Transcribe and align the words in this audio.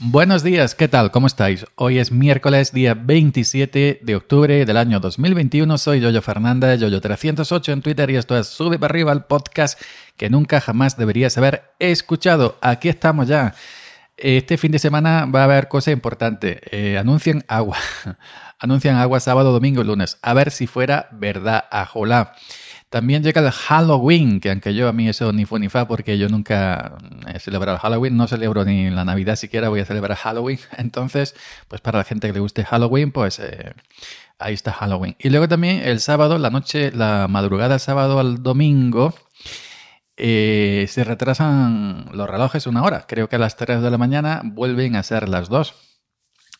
Buenos 0.00 0.44
días, 0.44 0.76
¿qué 0.76 0.86
tal? 0.86 1.10
¿Cómo 1.10 1.26
estáis? 1.26 1.66
Hoy 1.74 1.98
es 1.98 2.12
miércoles, 2.12 2.72
día 2.72 2.94
27 2.94 3.98
de 4.00 4.14
octubre 4.14 4.64
del 4.64 4.76
año 4.76 5.00
2021. 5.00 5.76
Soy 5.76 5.98
Yoyo 5.98 6.22
Fernández, 6.22 6.80
Yoyo308 6.80 7.72
en 7.72 7.82
Twitter 7.82 8.08
y 8.10 8.14
esto 8.14 8.38
es 8.38 8.46
Sube 8.46 8.78
para 8.78 8.92
arriba 8.92 9.10
el 9.10 9.24
podcast 9.24 9.80
que 10.16 10.30
nunca 10.30 10.60
jamás 10.60 10.96
deberías 10.96 11.36
haber 11.36 11.72
escuchado. 11.80 12.58
Aquí 12.60 12.88
estamos 12.88 13.26
ya. 13.26 13.56
Este 14.16 14.56
fin 14.56 14.70
de 14.70 14.78
semana 14.78 15.26
va 15.26 15.40
a 15.40 15.44
haber 15.44 15.66
cosas 15.66 15.94
importantes. 15.94 16.60
Eh, 16.70 16.96
anuncian 16.96 17.44
agua. 17.48 17.78
anuncian 18.60 18.94
agua 18.94 19.18
sábado, 19.18 19.50
domingo 19.50 19.82
y 19.82 19.84
lunes. 19.84 20.18
A 20.22 20.32
ver 20.32 20.52
si 20.52 20.68
fuera 20.68 21.08
verdad, 21.10 21.64
ajolá. 21.72 22.36
También 22.90 23.22
llega 23.22 23.42
el 23.42 23.50
Halloween, 23.50 24.40
que 24.40 24.50
aunque 24.50 24.74
yo 24.74 24.88
a 24.88 24.94
mí 24.94 25.08
eso 25.08 25.30
ni 25.32 25.44
fue 25.44 25.60
ni 25.60 25.68
fa 25.68 25.86
porque 25.86 26.16
yo 26.16 26.28
nunca 26.30 26.96
he 27.26 27.38
celebrado 27.38 27.78
Halloween, 27.78 28.16
no 28.16 28.26
celebro 28.26 28.64
ni 28.64 28.88
la 28.88 29.04
Navidad 29.04 29.36
siquiera, 29.36 29.68
voy 29.68 29.80
a 29.80 29.84
celebrar 29.84 30.16
Halloween. 30.16 30.58
Entonces, 30.78 31.34
pues 31.68 31.82
para 31.82 31.98
la 31.98 32.04
gente 32.04 32.26
que 32.28 32.32
le 32.32 32.40
guste 32.40 32.64
Halloween, 32.64 33.12
pues 33.12 33.40
eh, 33.40 33.74
ahí 34.38 34.54
está 34.54 34.72
Halloween. 34.72 35.16
Y 35.18 35.28
luego 35.28 35.48
también 35.48 35.82
el 35.84 36.00
sábado, 36.00 36.38
la 36.38 36.48
noche, 36.48 36.90
la 36.92 37.28
madrugada 37.28 37.78
sábado 37.78 38.20
al 38.20 38.42
domingo, 38.42 39.14
eh, 40.16 40.86
se 40.88 41.04
retrasan 41.04 42.08
los 42.12 42.28
relojes 42.28 42.66
una 42.66 42.82
hora. 42.84 43.04
Creo 43.06 43.28
que 43.28 43.36
a 43.36 43.38
las 43.38 43.56
3 43.56 43.82
de 43.82 43.90
la 43.90 43.98
mañana 43.98 44.40
vuelven 44.44 44.96
a 44.96 45.02
ser 45.02 45.28
las 45.28 45.50
2. 45.50 45.74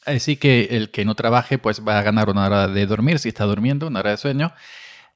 Así 0.04 0.36
que 0.36 0.68
el 0.72 0.90
que 0.90 1.06
no 1.06 1.14
trabaje, 1.14 1.56
pues 1.56 1.86
va 1.86 1.98
a 1.98 2.02
ganar 2.02 2.28
una 2.28 2.44
hora 2.46 2.68
de 2.68 2.86
dormir 2.86 3.18
si 3.18 3.28
está 3.30 3.44
durmiendo, 3.44 3.86
una 3.86 4.00
hora 4.00 4.10
de 4.10 4.16
sueño 4.18 4.52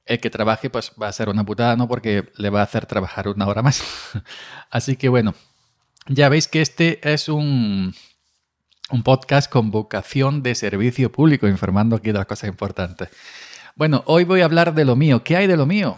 el 0.05 0.19
que 0.19 0.29
trabaje 0.29 0.69
pues 0.69 0.91
va 1.01 1.07
a 1.07 1.13
ser 1.13 1.29
una 1.29 1.45
putada, 1.45 1.75
¿no? 1.75 1.87
Porque 1.87 2.31
le 2.37 2.49
va 2.49 2.61
a 2.61 2.63
hacer 2.63 2.85
trabajar 2.85 3.27
una 3.27 3.47
hora 3.47 3.61
más. 3.61 3.83
Así 4.69 4.95
que 4.95 5.09
bueno, 5.09 5.33
ya 6.07 6.29
veis 6.29 6.47
que 6.47 6.61
este 6.61 6.99
es 7.13 7.29
un, 7.29 7.93
un 8.89 9.03
podcast 9.03 9.49
con 9.49 9.71
vocación 9.71 10.43
de 10.43 10.55
servicio 10.55 11.11
público, 11.11 11.47
informando 11.47 11.95
aquí 11.95 12.07
de 12.07 12.19
las 12.19 12.25
cosas 12.25 12.49
importantes. 12.49 13.09
Bueno, 13.75 14.03
hoy 14.05 14.23
voy 14.23 14.41
a 14.41 14.45
hablar 14.45 14.73
de 14.73 14.85
lo 14.85 14.95
mío. 14.95 15.23
¿Qué 15.23 15.35
hay 15.35 15.47
de 15.47 15.57
lo 15.57 15.65
mío? 15.65 15.97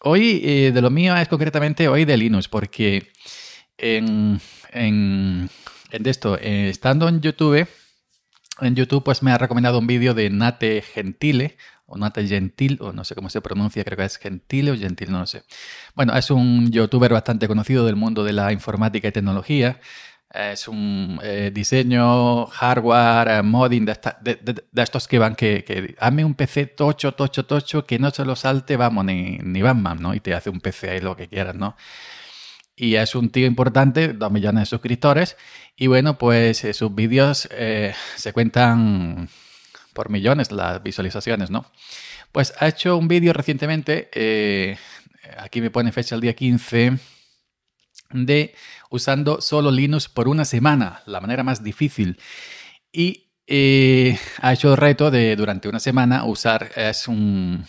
Hoy 0.00 0.42
eh, 0.44 0.72
de 0.72 0.82
lo 0.82 0.90
mío 0.90 1.16
es 1.16 1.26
concretamente 1.26 1.88
hoy 1.88 2.04
de 2.04 2.16
Linux, 2.16 2.48
porque 2.48 3.10
en, 3.78 4.40
en, 4.70 5.50
en 5.90 6.06
esto, 6.06 6.38
eh, 6.38 6.68
estando 6.68 7.08
en 7.08 7.20
YouTube, 7.20 7.66
en 8.60 8.74
YouTube 8.74 9.02
pues 9.02 9.22
me 9.22 9.32
ha 9.32 9.38
recomendado 9.38 9.78
un 9.78 9.86
vídeo 9.86 10.14
de 10.14 10.30
Nate 10.30 10.82
Gentile, 10.82 11.56
o 11.86 11.96
Nate 11.96 12.26
Gentil, 12.26 12.78
o 12.80 12.92
no 12.92 13.04
sé 13.04 13.14
cómo 13.14 13.30
se 13.30 13.40
pronuncia, 13.40 13.84
creo 13.84 13.96
que 13.96 14.04
es 14.04 14.18
Gentile 14.18 14.72
o 14.72 14.76
Gentil, 14.76 15.10
no 15.12 15.20
lo 15.20 15.26
sé. 15.26 15.44
Bueno, 15.94 16.16
es 16.16 16.30
un 16.30 16.70
youtuber 16.70 17.12
bastante 17.12 17.48
conocido 17.48 17.86
del 17.86 17.96
mundo 17.96 18.24
de 18.24 18.32
la 18.32 18.52
informática 18.52 19.08
y 19.08 19.12
tecnología. 19.12 19.80
Es 20.30 20.68
un 20.68 21.20
eh, 21.22 21.50
diseño, 21.54 22.46
hardware, 22.46 23.28
eh, 23.28 23.42
modding 23.42 23.86
de, 23.86 23.96
estos 24.74 25.06
que 25.08 25.18
van 25.18 25.36
que, 25.36 25.64
que 25.64 25.94
hazme 25.98 26.24
un 26.24 26.34
PC 26.34 26.66
tocho, 26.66 27.12
tocho, 27.12 27.46
tocho, 27.46 27.86
que 27.86 27.98
no 27.98 28.10
se 28.10 28.24
lo 28.24 28.36
salte, 28.36 28.76
vamos, 28.76 29.04
ni, 29.04 29.38
ni 29.38 29.62
Batman, 29.62 29.98
¿no? 30.02 30.14
Y 30.14 30.20
te 30.20 30.34
hace 30.34 30.50
un 30.50 30.60
PC 30.60 30.90
ahí 30.90 31.00
lo 31.00 31.16
que 31.16 31.28
quieras, 31.28 31.54
¿no? 31.54 31.76
Y 32.76 32.96
es 32.96 33.14
un 33.14 33.30
tío 33.30 33.46
importante, 33.46 34.12
dos 34.12 34.30
millones 34.32 34.62
de 34.62 34.66
suscriptores. 34.66 35.36
Y 35.76 35.86
bueno, 35.86 36.18
pues 36.18 36.64
eh, 36.64 36.74
sus 36.74 36.94
vídeos 36.94 37.48
se 38.16 38.32
cuentan 38.32 39.28
por 39.96 40.10
millones 40.10 40.52
las 40.52 40.82
visualizaciones, 40.82 41.50
¿no? 41.50 41.64
Pues 42.30 42.52
ha 42.60 42.68
hecho 42.68 42.96
un 42.98 43.08
vídeo 43.08 43.32
recientemente, 43.32 44.10
eh, 44.12 44.76
aquí 45.38 45.62
me 45.62 45.70
pone 45.70 45.90
fecha 45.90 46.14
el 46.14 46.20
día 46.20 46.34
15, 46.34 46.98
de 48.10 48.54
usando 48.90 49.40
solo 49.40 49.70
Linux 49.70 50.08
por 50.08 50.28
una 50.28 50.44
semana, 50.44 51.02
la 51.06 51.20
manera 51.20 51.42
más 51.42 51.64
difícil. 51.64 52.20
Y 52.92 53.30
eh, 53.46 54.18
ha 54.42 54.52
hecho 54.52 54.72
el 54.72 54.76
reto 54.76 55.10
de 55.10 55.34
durante 55.34 55.68
una 55.68 55.80
semana 55.80 56.24
usar, 56.24 56.70
es 56.76 57.08
un, 57.08 57.64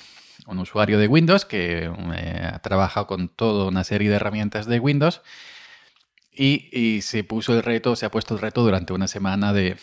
usuario 0.47 1.00
de 1.00 1.07
Windows 1.07 1.46
que 1.46 1.85
eh, 1.85 2.50
ha 2.53 2.59
trabajado 2.59 3.07
con 3.07 3.30
toda 3.30 3.66
una 3.66 3.84
serie 3.84 4.09
de 4.09 4.18
herramientas 4.18 4.66
de 4.66 4.80
Windows 4.80 5.22
y, 6.31 7.01
se 7.01 7.24
puso 7.24 7.53
el 7.56 7.63
reto, 7.63 7.96
se 7.96 8.06
ha 8.06 8.12
puesto 8.12 8.34
el 8.35 8.41
reto 8.41 8.63
durante 8.63 8.94
una 8.94 9.07
semana 9.07 9.53
de, 9.53 9.78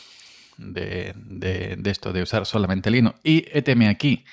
de, 0.56 1.80
esto, 1.84 2.12
de 2.12 2.22
usar 2.22 2.46
solamente 2.46 2.90
Linux. 2.90 3.18
Y 3.22 3.44
etm 3.52 3.88
aquí, 3.88 4.24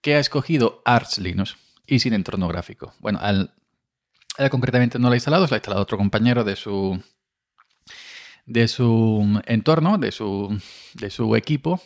que 0.00 0.14
ha 0.14 0.18
escogido 0.18 0.82
Arch 0.84 1.18
Linux 1.18 1.56
y 1.86 1.98
sin 2.00 2.14
entorno 2.14 2.48
gráfico. 2.48 2.94
Bueno, 2.98 3.18
al, 3.20 3.52
concretamente 4.50 4.98
no 4.98 5.08
lo 5.08 5.12
ha 5.12 5.16
instalado, 5.16 5.46
lo 5.46 5.54
ha 5.54 5.58
instalado 5.58 5.82
otro 5.82 5.98
compañero 5.98 6.44
de 6.44 6.56
su, 6.56 7.02
de 8.46 8.68
su 8.68 9.40
entorno, 9.46 9.98
de 9.98 10.12
su, 10.12 10.60
de 10.94 11.10
su 11.10 11.36
equipo. 11.36 11.80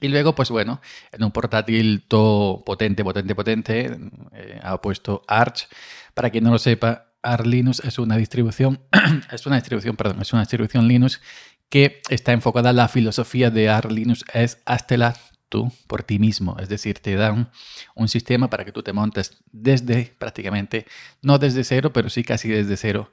Y 0.00 0.08
luego, 0.08 0.34
pues 0.34 0.50
bueno, 0.50 0.80
en 1.12 1.24
un 1.24 1.30
portátil 1.30 2.04
todo 2.06 2.64
potente, 2.64 3.04
potente, 3.04 3.34
potente, 3.34 3.98
eh, 4.32 4.60
ha 4.62 4.80
puesto 4.80 5.22
Arch. 5.28 5.68
Para 6.14 6.30
quien 6.30 6.44
no 6.44 6.50
lo 6.50 6.58
sepa, 6.58 7.14
Arch 7.22 7.46
Linux 7.46 7.80
es 7.80 7.98
una 7.98 8.16
distribución, 8.16 8.80
es 9.32 9.46
una 9.46 9.56
distribución, 9.56 9.96
perdón, 9.96 10.20
es 10.20 10.32
una 10.32 10.42
distribución 10.42 10.86
Linux 10.86 11.20
que 11.68 12.02
está 12.08 12.32
enfocada 12.32 12.72
la 12.72 12.88
filosofía 12.88 13.50
de 13.50 13.68
Arch 13.68 13.90
Linux 13.90 14.24
es 14.32 14.62
háztela 14.64 15.14
tú 15.48 15.72
por 15.86 16.02
ti 16.02 16.18
mismo. 16.18 16.56
Es 16.58 16.68
decir, 16.68 16.98
te 16.98 17.14
dan 17.16 17.50
un 17.94 18.08
sistema 18.08 18.50
para 18.50 18.64
que 18.64 18.72
tú 18.72 18.82
te 18.82 18.92
montes 18.92 19.38
desde 19.52 20.14
prácticamente, 20.18 20.86
no 21.22 21.38
desde 21.38 21.64
cero, 21.64 21.92
pero 21.92 22.08
sí 22.10 22.24
casi 22.24 22.48
desde 22.48 22.76
cero. 22.76 23.10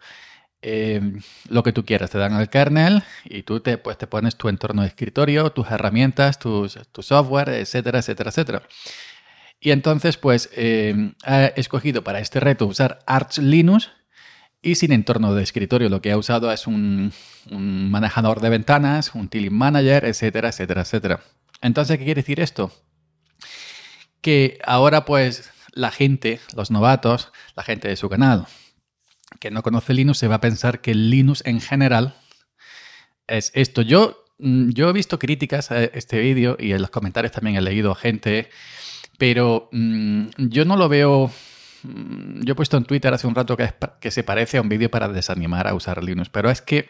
Em, 0.64 1.22
lo 1.50 1.64
que 1.64 1.74
tú 1.74 1.86
quieras, 1.86 2.12
te 2.12 2.20
dan 2.20 2.40
el 2.40 2.50
kernel 2.50 3.04
y 3.26 3.44
tú 3.44 3.62
te, 3.62 3.78
pues, 3.80 3.98
te 3.98 4.06
pones 4.06 4.36
tu 4.36 4.48
entorno 4.48 4.84
de 4.84 4.90
escritorio, 4.90 5.52
tus 5.52 5.72
herramientas, 5.72 6.38
tu 6.38 6.70
software, 7.00 7.50
etcétera, 7.50 8.00
etcétera, 8.00 8.30
etcétera. 8.30 8.64
Y 9.60 9.72
entonces, 9.72 10.18
pues, 10.18 10.50
eh, 10.56 11.14
he 11.26 11.54
escogido 11.56 12.04
para 12.04 12.20
este 12.20 12.40
reto 12.40 12.66
usar 12.66 13.00
Arch 13.06 13.38
Linux 13.38 13.92
y 14.62 14.76
sin 14.76 14.92
entorno 14.92 15.34
de 15.34 15.44
escritorio. 15.44 15.90
Lo 15.90 16.02
que 16.02 16.12
ha 16.12 16.18
usado 16.18 16.52
es 16.52 16.68
un, 16.68 17.12
manejador 17.50 18.42
de 18.42 18.50
ventanas, 18.50 19.16
un 19.16 19.28
tiling 19.28 19.54
manager, 19.54 20.06
etcétera, 20.06 20.50
etcétera, 20.50 20.82
etcétera. 20.82 21.24
Entonces, 21.62 21.98
¿qué 21.98 22.06
quiere 22.06 22.22
decir 22.22 22.40
esto? 22.40 22.72
Que 24.22 24.60
ahora 24.64 25.06
pues 25.06 25.52
la 25.74 25.92
gente, 25.92 26.40
los 26.56 26.70
novatos, 26.70 27.32
la 27.56 27.64
gente 27.64 27.88
de 27.88 27.96
su 27.96 28.10
canal, 28.10 28.46
que 29.40 29.52
no 29.52 29.64
conoce 29.64 29.94
Linux, 29.94 30.20
se 30.20 30.28
va 30.28 30.36
a 30.36 30.42
pensar 30.42 30.82
que 30.82 30.94
Linux 30.94 31.44
en 31.46 31.62
general 31.62 32.16
es 33.28 33.52
esto. 33.56 33.82
Yo, 33.82 34.26
mm, 34.40 34.72
yo 34.72 34.90
he 34.90 34.94
visto 34.94 35.18
críticas 35.18 35.72
a 35.72 35.84
este 35.84 36.20
vídeo 36.20 36.58
y 36.60 36.74
en 36.74 36.82
los 36.82 36.92
comentarios 36.92 37.32
también 37.32 37.56
he 37.56 37.62
leído 37.62 37.96
gente, 37.96 38.50
pero 39.18 39.70
mm, 39.72 40.28
yo 40.38 40.66
no 40.66 40.76
lo 40.76 40.90
veo 40.90 41.32
yo 41.84 42.54
he 42.54 42.56
puesto 42.56 42.78
en 42.78 42.86
Twitter 42.86 43.14
hace 43.14 43.28
un 43.28 43.36
rato 43.36 43.58
que, 43.58 44.12
se 44.12 44.24
parece 44.24 44.58
a 44.58 44.62
un 44.62 44.70
vídeo 44.70 44.90
para 44.90 45.08
desanimar 45.08 45.68
a 45.68 45.74
usar 45.74 46.04
Linux, 46.04 46.30
pero 46.30 46.50
es 46.50 46.62
que 46.62 46.90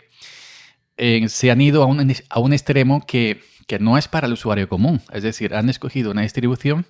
eh, 0.97 1.27
se 1.29 1.51
han 1.51 1.61
ido 1.61 1.83
a 1.83 1.85
un, 1.85 2.13
a 2.29 2.39
un 2.39 2.53
extremo 2.53 3.05
que, 3.05 3.41
que, 3.67 3.79
no 3.79 3.97
es 3.97 4.07
para 4.07 4.27
el 4.27 4.33
usuario 4.33 4.67
común. 4.67 5.01
Es 5.11 5.23
decir, 5.23 5.55
han 5.55 5.69
escogido 5.69 6.11
una 6.11 6.21
distribución 6.21 6.85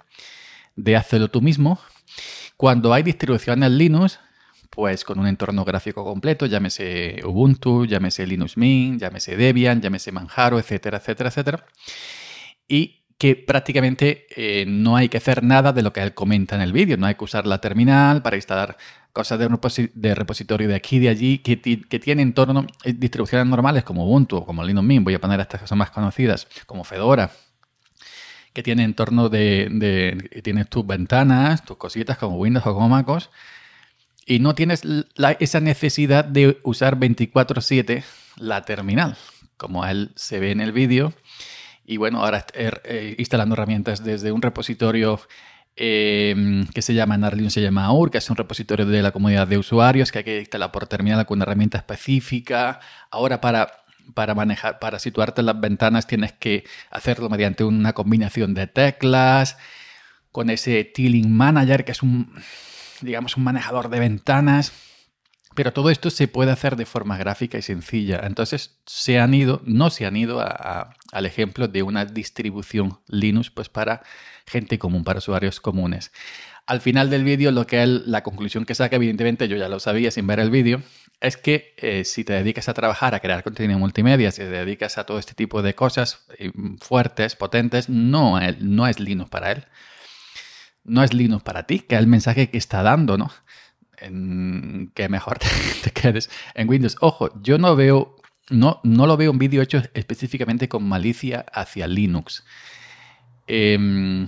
de 0.75 0.95
hacerlo 0.95 1.29
tú 1.29 1.41
mismo. 1.41 1.79
Cuando 2.57 2.93
hay 2.93 3.03
distribuciones 3.03 3.71
Linux, 3.71 4.19
pues 4.69 5.03
con 5.03 5.19
un 5.19 5.27
entorno 5.27 5.65
gráfico 5.65 6.03
completo, 6.03 6.45
llámese 6.45 7.21
Ubuntu, 7.25 7.85
llámese 7.85 8.25
Linux 8.25 8.57
Mint, 8.57 9.01
llámese 9.01 9.35
Debian, 9.35 9.81
llámese 9.81 10.11
Manjaro, 10.11 10.59
etcétera, 10.59 10.97
etcétera, 10.97 11.29
etcétera. 11.29 11.65
Y 12.67 13.00
que 13.21 13.35
prácticamente 13.35 14.25
eh, 14.35 14.65
no 14.67 14.95
hay 14.95 15.07
que 15.07 15.17
hacer 15.17 15.43
nada 15.43 15.71
de 15.73 15.83
lo 15.83 15.93
que 15.93 16.01
él 16.01 16.15
comenta 16.15 16.55
en 16.55 16.61
el 16.61 16.73
vídeo. 16.73 16.97
No 16.97 17.05
hay 17.05 17.13
que 17.13 17.23
usar 17.23 17.45
la 17.45 17.59
terminal 17.61 18.23
para 18.23 18.35
instalar 18.35 18.77
cosas 19.13 19.37
de, 19.37 20.15
repositorio 20.15 20.67
de 20.67 20.73
aquí 20.73 20.95
y 20.95 21.01
de 21.01 21.09
allí 21.09 21.37
que, 21.37 21.61
que 21.61 21.99
tienen 21.99 22.29
entorno, 22.29 22.65
eh, 22.83 22.93
distribuciones 22.93 23.45
normales 23.45 23.83
como 23.83 24.05
Ubuntu 24.07 24.37
o 24.37 24.45
como 24.47 24.63
Linux 24.63 24.87
Mint. 24.87 25.03
Voy 25.03 25.13
a 25.13 25.21
poner 25.21 25.39
estas 25.39 25.61
que 25.61 25.67
son 25.67 25.77
más 25.77 25.91
conocidas, 25.91 26.47
como 26.65 26.83
Fedora, 26.83 27.29
que 28.53 28.63
tiene 28.63 28.85
entorno 28.85 29.29
de, 29.29 29.67
de 29.69 30.41
tienes 30.41 30.67
tus 30.67 30.87
ventanas, 30.87 31.63
tus 31.63 31.77
cositas 31.77 32.17
como 32.17 32.37
Windows 32.37 32.65
o 32.65 32.73
como 32.73 32.89
MacOS. 32.89 33.29
Y 34.25 34.39
no 34.39 34.55
tienes 34.55 34.81
esa 35.37 35.59
necesidad 35.59 36.25
de 36.25 36.59
usar 36.63 36.97
24/7 36.97 38.03
la 38.37 38.63
terminal, 38.63 39.15
como 39.57 39.85
él 39.85 40.11
se 40.15 40.39
ve 40.39 40.49
en 40.49 40.59
el 40.59 40.71
vídeo 40.71 41.13
y 41.85 41.97
bueno, 41.97 42.23
ahora 42.23 42.45
er, 42.53 42.81
eh, 42.85 43.15
instalando 43.17 43.53
herramientas 43.53 44.03
desde 44.03 44.31
un 44.31 44.41
repositorio 44.41 45.19
eh, 45.75 46.65
que 46.73 46.81
se 46.81 46.93
llama 46.93 47.15
en 47.15 47.49
se 47.49 47.61
llama 47.61 47.85
AUR, 47.85 48.11
que 48.11 48.17
es 48.17 48.29
un 48.29 48.35
repositorio 48.35 48.85
de 48.85 49.01
la 49.01 49.11
comunidad 49.11 49.47
de 49.47 49.57
usuarios 49.57 50.11
que 50.11 50.19
hay 50.19 50.23
que 50.23 50.39
instalar 50.39 50.71
por 50.71 50.87
terminal 50.87 51.25
con 51.25 51.37
una 51.37 51.43
herramienta 51.43 51.77
específica. 51.77 52.79
Ahora 53.09 53.41
para 53.41 53.81
para 54.13 54.35
manejar, 54.35 54.79
para 54.79 54.99
situarte 54.99 55.41
en 55.41 55.47
las 55.47 55.59
ventanas 55.59 56.07
tienes 56.07 56.33
que 56.33 56.65
hacerlo 56.89 57.29
mediante 57.29 57.63
una 57.63 57.93
combinación 57.93 58.53
de 58.53 58.67
teclas, 58.67 59.57
con 60.31 60.49
ese 60.49 60.83
Tiling 60.83 61.31
Manager, 61.31 61.85
que 61.85 61.91
es 61.91 62.01
un, 62.03 62.33
digamos, 63.01 63.37
un 63.37 63.43
manejador 63.43 63.89
de 63.89 63.99
ventanas. 63.99 64.71
Pero 65.53 65.73
todo 65.73 65.89
esto 65.89 66.09
se 66.09 66.27
puede 66.27 66.51
hacer 66.51 66.75
de 66.75 66.85
forma 66.85 67.17
gráfica 67.17 67.57
y 67.57 67.61
sencilla. 67.61 68.21
Entonces 68.23 68.79
se 68.85 69.19
han 69.19 69.33
ido, 69.33 69.61
no 69.65 69.89
se 69.89 70.05
han 70.05 70.15
ido 70.15 70.39
al 70.41 71.25
ejemplo 71.25 71.67
de 71.67 71.83
una 71.83 72.05
distribución 72.05 72.99
Linux 73.07 73.49
pues 73.49 73.67
para 73.67 74.03
gente 74.45 74.79
común, 74.79 75.03
para 75.03 75.19
usuarios 75.19 75.59
comunes. 75.59 76.11
Al 76.67 76.79
final 76.79 77.09
del 77.09 77.23
vídeo, 77.23 77.51
lo 77.51 77.67
que 77.67 77.81
él, 77.83 78.03
la 78.05 78.23
conclusión 78.23 78.65
que 78.65 78.75
saca, 78.75 78.95
evidentemente 78.95 79.47
yo 79.47 79.57
ya 79.57 79.67
lo 79.67 79.79
sabía 79.79 80.11
sin 80.11 80.27
ver 80.27 80.39
el 80.39 80.51
vídeo, 80.51 80.81
es 81.19 81.35
que 81.35 81.73
eh, 81.77 82.05
si 82.05 82.23
te 82.23 82.33
dedicas 82.33 82.69
a 82.69 82.73
trabajar, 82.73 83.13
a 83.13 83.19
crear 83.19 83.43
contenido 83.43 83.77
multimedia, 83.77 84.31
si 84.31 84.41
te 84.41 84.49
dedicas 84.49 84.97
a 84.97 85.05
todo 85.05 85.19
este 85.19 85.33
tipo 85.33 85.61
de 85.61 85.75
cosas 85.75 86.25
eh, 86.37 86.51
fuertes, 86.79 87.35
potentes, 87.35 87.89
no, 87.89 88.39
no 88.59 88.87
es 88.87 88.99
Linux 88.99 89.29
para 89.29 89.51
él. 89.51 89.65
No 90.83 91.03
es 91.03 91.13
Linux 91.13 91.43
para 91.43 91.63
ti, 91.63 91.79
que 91.79 91.95
es 91.95 92.01
el 92.01 92.07
mensaje 92.07 92.49
que 92.49 92.57
está 92.57 92.81
dando, 92.81 93.17
¿no? 93.17 93.31
Que 94.93 95.09
mejor 95.09 95.39
te, 95.83 95.91
quedes 95.91 96.29
en 96.55 96.69
Windows. 96.69 96.97
Ojo, 97.01 97.29
yo 97.41 97.57
no 97.57 97.75
veo, 97.75 98.15
no, 98.49 98.79
no 98.83 99.07
lo 99.07 99.17
veo 99.17 99.31
un 99.31 99.37
vídeo 99.37 99.61
hecho 99.61 99.81
específicamente 99.93 100.67
con 100.67 100.83
malicia 100.83 101.45
hacia 101.53 101.87
Linux. 101.87 102.43
Em, 103.47 104.27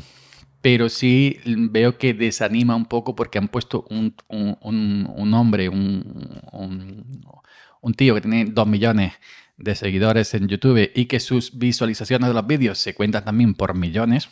pero 0.62 0.90
sí 0.90 1.40
veo 1.46 1.98
que 1.98 2.14
desanima 2.14 2.76
un 2.76 2.86
poco 2.86 3.16
porque 3.16 3.38
han 3.38 3.48
puesto 3.48 3.86
un, 3.90 4.16
hombre, 5.34 5.70
un, 5.70 7.22
un, 7.82 7.94
tío 7.94 8.16
que 8.16 8.22
tiene 8.22 8.46
dos 8.46 8.68
millones 8.68 9.14
de 9.58 9.76
seguidores 9.76 10.34
en 10.34 10.48
YouTube 10.48 10.92
y 10.96 11.06
que 11.06 11.20
sus 11.20 11.58
visualizaciones 11.58 12.30
de 12.30 12.34
los 12.34 12.48
vídeos 12.48 12.78
se 12.78 12.94
cuentan 12.94 13.26
también 13.26 13.56
por 13.56 13.76
millones, 13.76 14.30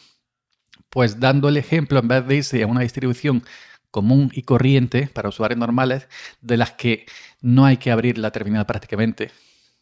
pues 0.90 1.20
dando 1.20 1.50
el 1.50 1.58
ejemplo 1.58 2.00
en 2.00 2.08
vez 2.08 2.26
de 2.26 2.36
irse 2.38 2.64
a 2.64 2.68
una 2.68 2.82
distribución 2.82 3.44
común 3.92 4.32
y 4.34 4.44
corriente 4.44 5.08
para 5.14 5.30
usuarios 5.30 5.60
normales, 5.60 6.08
de 6.42 6.58
las 6.58 6.72
que 6.72 7.06
no 7.42 7.66
hay 7.66 7.78
que 7.78 7.92
abrir 7.92 8.18
la 8.18 8.32
terminal 8.32 8.66
prácticamente, 8.66 9.32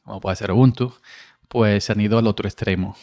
como 0.03 0.19
puede 0.19 0.35
ser 0.35 0.51
Ubuntu, 0.51 0.93
pues 1.47 1.85
se 1.85 1.91
han 1.91 2.01
ido 2.01 2.17
al 2.17 2.27
otro 2.27 2.47
extremo, 2.47 2.97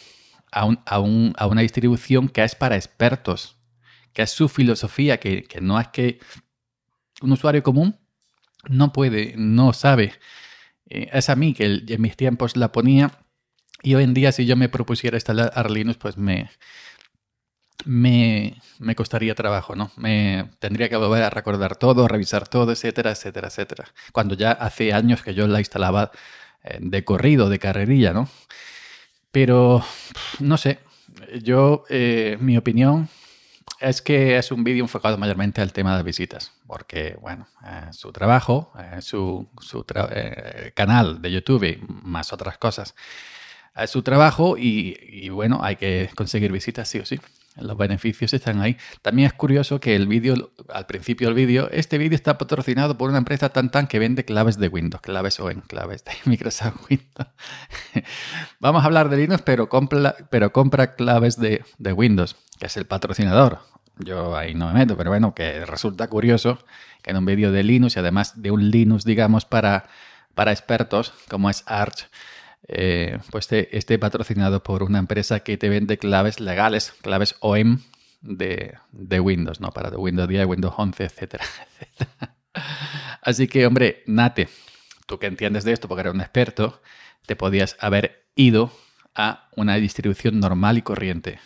a, 0.52 0.64
a, 0.64 0.96
a 0.96 1.46
una 1.46 1.60
distribución 1.62 2.28
que 2.28 2.44
es 2.44 2.54
para 2.54 2.76
expertos, 2.76 3.56
que 4.12 4.22
es 4.22 4.30
su 4.30 4.48
filosofía, 4.48 5.18
que, 5.18 5.44
que 5.44 5.60
no 5.60 5.80
es 5.80 5.88
que 5.88 6.18
un 7.22 7.32
usuario 7.32 7.62
común 7.62 7.96
no 8.68 8.92
puede, 8.92 9.34
no 9.36 9.72
sabe. 9.72 10.14
Eh, 10.88 11.08
es 11.12 11.28
a 11.30 11.36
mí 11.36 11.54
que 11.54 11.82
en 11.86 12.02
mis 12.02 12.16
tiempos 12.16 12.56
la 12.56 12.72
ponía 12.72 13.12
y 13.82 13.94
hoy 13.94 14.04
en 14.04 14.14
día 14.14 14.32
si 14.32 14.46
yo 14.46 14.56
me 14.56 14.68
propusiera 14.68 15.16
instalar 15.16 15.70
Linux, 15.70 15.98
pues 15.98 16.16
me, 16.16 16.50
me, 17.84 18.60
me, 18.78 18.94
costaría 18.94 19.34
trabajo, 19.34 19.76
¿no? 19.76 19.90
Me 19.96 20.50
tendría 20.58 20.88
que 20.88 20.96
volver 20.96 21.22
a 21.22 21.30
recordar 21.30 21.76
todo, 21.76 22.08
revisar 22.08 22.48
todo, 22.48 22.72
etcétera, 22.72 23.12
etcétera, 23.12 23.48
etcétera. 23.48 23.84
Cuando 24.12 24.34
ya 24.34 24.52
hace 24.52 24.92
años 24.92 25.22
que 25.22 25.34
yo 25.34 25.46
la 25.46 25.58
instalaba 25.58 26.10
eh, 26.64 26.78
de 26.80 27.04
corrido, 27.04 27.48
de 27.48 27.58
carrerilla, 27.58 28.12
¿no? 28.12 28.28
Pero, 29.30 29.84
no 30.40 30.56
sé, 30.56 30.80
yo, 31.42 31.84
eh, 31.90 32.38
mi 32.40 32.56
opinión 32.56 33.08
es 33.80 34.00
que 34.00 34.38
es 34.38 34.50
un 34.50 34.64
vídeo 34.64 34.82
enfocado 34.82 35.18
mayormente 35.18 35.60
al 35.60 35.72
tema 35.72 35.96
de 35.96 36.02
visitas, 36.02 36.52
porque, 36.66 37.16
bueno, 37.20 37.46
eh, 37.66 37.92
su 37.92 38.10
trabajo, 38.12 38.72
su, 39.00 39.48
su 39.60 39.84
canal 40.74 41.20
de 41.20 41.30
YouTube, 41.30 41.78
más 41.88 42.32
otras 42.32 42.56
cosas, 42.58 42.94
es 43.76 43.90
su 43.90 44.02
trabajo 44.02 44.56
y, 44.56 44.96
y, 45.02 45.28
bueno, 45.28 45.60
hay 45.62 45.76
que 45.76 46.10
conseguir 46.16 46.50
visitas 46.50 46.88
sí 46.88 46.98
o 46.98 47.04
sí. 47.04 47.20
Los 47.56 47.76
beneficios 47.76 48.34
están 48.34 48.60
ahí. 48.60 48.76
También 49.00 49.28
es 49.28 49.32
curioso 49.32 49.80
que 49.80 49.96
el 49.96 50.06
vídeo, 50.06 50.52
al 50.68 50.86
principio 50.86 51.28
del 51.28 51.34
vídeo, 51.34 51.70
este 51.70 51.96
vídeo 51.96 52.14
está 52.14 52.36
patrocinado 52.36 52.98
por 52.98 53.08
una 53.08 53.18
empresa 53.18 53.48
tan 53.48 53.70
tan 53.70 53.86
que 53.86 53.98
vende 53.98 54.24
claves 54.24 54.58
de 54.58 54.68
Windows, 54.68 55.00
claves 55.00 55.40
o 55.40 55.50
en 55.50 55.62
claves 55.62 56.04
de 56.04 56.12
Microsoft 56.26 56.90
Windows. 56.90 57.28
Vamos 58.60 58.82
a 58.82 58.86
hablar 58.86 59.08
de 59.08 59.16
Linux, 59.16 59.42
pero 59.42 59.68
compra, 59.68 60.16
pero 60.30 60.52
compra 60.52 60.94
claves 60.94 61.38
de, 61.38 61.64
Windows, 61.92 62.36
que 62.58 62.66
es 62.66 62.76
el 62.76 62.86
patrocinador. 62.86 63.60
Yo 63.98 64.36
ahí 64.36 64.54
no 64.54 64.68
me 64.68 64.80
meto, 64.80 64.96
pero 64.96 65.10
bueno, 65.10 65.34
que 65.34 65.64
resulta 65.64 66.08
curioso 66.08 66.58
que 67.02 67.12
en 67.12 67.16
un 67.16 67.24
vídeo 67.24 67.52
de 67.52 67.62
Linux 67.62 67.96
y 67.96 68.00
además 68.00 68.42
de 68.42 68.50
un 68.50 68.70
Linux, 68.70 69.04
digamos, 69.04 69.46
para, 69.46 69.88
para 70.34 70.52
expertos, 70.52 71.14
como 71.28 71.48
es 71.48 71.64
Arch, 71.66 72.10
eh, 72.68 73.18
pues 73.30 73.48
esté, 73.50 73.98
patrocinado 73.98 74.62
por 74.62 74.82
una 74.82 74.98
empresa 74.98 75.40
que 75.40 75.56
te 75.56 75.68
vende 75.68 75.98
claves 75.98 76.40
legales, 76.40 76.92
claves 77.02 77.36
OEM 77.40 77.80
de, 78.20 78.78
Windows, 79.20 79.60
¿no? 79.60 79.70
Para 79.70 79.90
Windows 79.90 80.28
10, 80.28 80.46
Windows 80.46 80.74
11, 80.76 81.04
etcétera, 81.04 81.44
Así 83.22 83.48
que, 83.48 83.66
hombre, 83.66 84.02
Nate, 84.06 84.48
tú 85.06 85.18
que 85.18 85.26
entiendes 85.26 85.64
de 85.64 85.72
esto 85.72 85.88
porque 85.88 86.00
eres 86.00 86.14
un 86.14 86.20
experto, 86.20 86.82
te 87.26 87.36
podías 87.36 87.76
haber 87.80 88.28
ido 88.34 88.72
a 89.14 89.48
una 89.56 89.76
distribución 89.76 90.40
normal 90.40 90.78
y 90.78 90.82
corriente. 90.82 91.40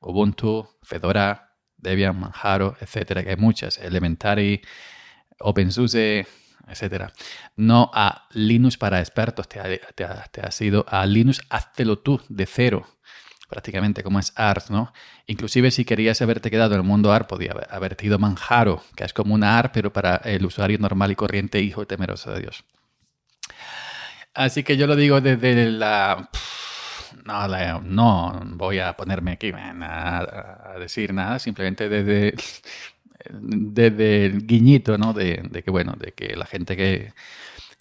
Ubuntu, 0.00 0.68
Fedora, 0.82 1.56
Debian, 1.76 2.18
Manjaro, 2.18 2.76
etcétera, 2.80 3.22
que 3.22 3.30
hay 3.30 3.36
muchas. 3.36 3.78
Elementary, 3.78 4.62
OpenSUSE, 5.38 6.26
etcétera. 6.70 7.12
No 7.56 7.90
a 7.94 8.26
Linux 8.32 8.76
para 8.76 9.00
expertos, 9.00 9.48
te, 9.48 9.60
has 10.42 10.60
ido 10.60 10.84
a 10.88 11.06
Linux, 11.06 11.40
háztelo 11.50 11.98
tú 11.98 12.20
de 12.28 12.46
cero, 12.46 12.86
prácticamente 13.48 14.02
como 14.02 14.18
es 14.18 14.32
ART, 14.36 14.70
¿no? 14.70 14.92
Inclusive 15.26 15.70
si 15.70 15.84
querías 15.84 16.20
haberte 16.22 16.50
quedado 16.50 16.74
en 16.74 16.80
el 16.80 16.86
mundo 16.86 17.12
ART, 17.12 17.28
podía 17.28 17.54
haberte 17.70 18.06
ido 18.06 18.18
Manjaro, 18.18 18.82
que 18.96 19.04
es 19.04 19.12
como 19.12 19.34
una 19.34 19.58
ART, 19.58 19.72
pero 19.72 19.92
para 19.92 20.16
el 20.16 20.44
usuario 20.44 20.78
normal 20.78 21.10
y 21.12 21.16
corriente, 21.16 21.60
hijo 21.60 21.86
temeroso 21.86 22.32
de 22.32 22.40
Dios. 22.40 22.64
Así 24.34 24.62
que 24.62 24.76
yo 24.76 24.86
lo 24.86 24.96
digo 24.96 25.20
desde 25.20 25.70
la... 25.70 26.30
No, 27.24 27.80
no 27.82 28.40
voy 28.56 28.78
a 28.78 28.96
ponerme 28.96 29.32
aquí 29.32 29.52
a 29.54 30.76
decir 30.78 31.12
nada, 31.12 31.38
simplemente 31.38 31.88
desde 31.88 32.34
desde 33.30 34.26
el 34.26 34.46
guiñito, 34.46 34.98
¿no? 34.98 35.12
De, 35.12 35.62
que, 35.64 35.70
bueno, 35.70 35.94
de 35.98 36.12
que 36.12 36.36
la 36.36 36.46
gente 36.46 36.76
que, 36.76 37.12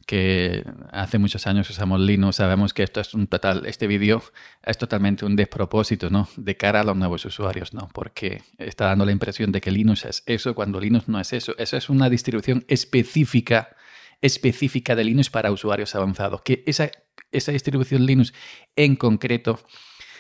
que 0.06 0.64
hace 0.92 1.20
muchos 1.20 1.48
años 1.48 1.70
usamos 1.70 2.00
Linux, 2.00 2.38
sabemos 2.38 2.74
que 2.74 2.84
esto 2.84 3.00
es 3.00 3.14
un 3.14 3.28
total, 3.28 3.66
este 3.66 3.88
vídeo 3.88 4.24
es 4.64 4.78
totalmente 4.78 5.26
un 5.26 5.36
despropósito, 5.36 6.10
¿no? 6.10 6.28
De 6.38 6.58
cara 6.58 6.82
a 6.82 6.84
los 6.84 6.96
nuevos 6.96 7.26
usuarios, 7.26 7.74
¿no? 7.74 7.90
Porque 7.94 8.42
está 8.58 8.86
dando 8.86 9.06
la 9.06 9.12
impresión 9.12 9.52
de 9.52 9.62
que 9.62 9.72
Linux 9.72 10.06
es 10.06 10.24
eso 10.26 10.56
cuando 10.56 10.80
Linux 10.80 11.08
no 11.08 11.20
es 11.20 11.34
eso. 11.34 11.56
Eso 11.58 11.78
es 11.78 11.90
una 11.90 12.10
distribución 12.10 12.66
específica, 12.68 13.76
específica 14.22 14.96
de 14.96 15.04
Linux 15.04 15.30
para 15.30 15.52
usuarios 15.52 15.94
avanzados. 15.94 16.42
Que 16.42 16.64
esa, 16.66 16.90
esa 17.32 17.52
distribución 17.52 18.06
Linux 18.06 18.34
en 18.76 18.96
concreto 18.96 19.60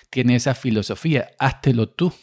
tiene 0.09 0.35
esa 0.35 0.55
filosofía, 0.55 1.31
háztelo 1.37 1.89
tú 1.89 2.13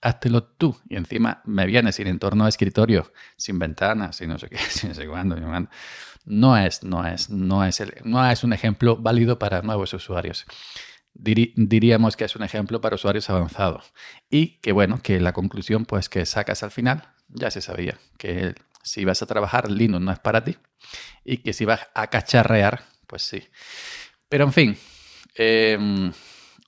háztelo 0.00 0.44
tú. 0.44 0.76
Y 0.88 0.96
encima 0.96 1.42
me 1.44 1.66
viene 1.66 1.92
sin 1.92 2.06
entorno 2.06 2.44
de 2.44 2.50
escritorio, 2.50 3.12
sin 3.36 3.58
ventanas, 3.58 4.16
sin 4.18 4.28
no 4.28 4.38
sé 4.38 4.48
qué, 4.48 4.58
sin 4.58 4.90
no 4.90 4.94
sé 4.94 5.06
cuándo. 5.06 5.36
No 6.24 6.56
es, 6.56 6.82
no 6.82 7.06
es, 7.06 7.30
no 7.30 7.64
es, 7.64 7.80
no 8.04 8.30
es 8.30 8.44
un 8.44 8.52
ejemplo 8.52 8.96
válido 8.96 9.38
para 9.38 9.62
nuevos 9.62 9.92
usuarios. 9.94 10.46
diríamos 11.14 12.16
que 12.16 12.24
es 12.24 12.36
un 12.36 12.42
ejemplo 12.42 12.80
para 12.80 12.96
usuarios 12.96 13.30
avanzados. 13.30 13.92
Y 14.28 14.58
que 14.60 14.72
bueno, 14.72 15.00
que 15.02 15.20
la 15.20 15.32
conclusión 15.32 15.84
pues 15.84 16.08
que 16.08 16.26
sacas 16.26 16.62
al 16.62 16.70
final, 16.70 17.08
ya 17.28 17.50
se 17.50 17.60
sabía, 17.60 17.98
que 18.18 18.54
si 18.82 19.04
vas 19.04 19.22
a 19.22 19.26
trabajar 19.26 19.70
Linux 19.70 20.02
no 20.02 20.12
es 20.12 20.18
para 20.18 20.42
ti 20.42 20.56
y 21.24 21.38
que 21.38 21.52
si 21.52 21.64
vas 21.64 21.88
a 21.94 22.08
cacharrear, 22.08 22.84
pues 23.06 23.22
sí. 23.22 23.42
Pero 24.28 24.44
en 24.44 24.52
fin, 24.52 24.78
eh, 25.34 26.10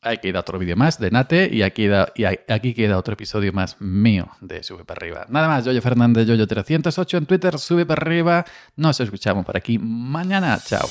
Aquí 0.04 0.18
queda 0.18 0.40
otro 0.40 0.58
vídeo 0.58 0.76
más 0.76 0.98
de 0.98 1.12
Nate 1.12 1.48
y 1.52 1.62
aquí, 1.62 1.88
y 2.16 2.24
aquí 2.24 2.74
queda 2.74 2.98
otro 2.98 3.14
episodio 3.14 3.52
más 3.52 3.80
mío 3.80 4.28
de 4.40 4.64
Sube 4.64 4.84
para 4.84 4.98
arriba. 4.98 5.26
Nada 5.28 5.46
más, 5.46 5.64
Yoyo 5.64 5.80
Fernández, 5.80 6.26
Yoyo308 6.26 7.18
en 7.18 7.26
Twitter, 7.26 7.56
Sube 7.56 7.86
para 7.86 8.02
arriba. 8.02 8.44
Nos 8.74 8.98
escuchamos 8.98 9.46
por 9.46 9.56
aquí 9.56 9.78
mañana. 9.78 10.58
Chao. 10.64 10.88